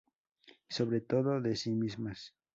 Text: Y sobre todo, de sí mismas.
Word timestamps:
Y 0.67 0.73
sobre 0.73 0.99
todo, 1.01 1.39
de 1.41 1.55
sí 1.55 1.69
mismas. 1.75 2.33